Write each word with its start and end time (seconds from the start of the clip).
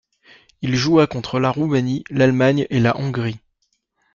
Il 0.63 0.75
joua 0.75 1.05
contre 1.05 1.39
la 1.39 1.51
Roumanie, 1.51 2.03
l'Allemagne 2.09 2.65
et 2.71 2.79
la 2.79 2.97
Hongrie. 2.97 3.37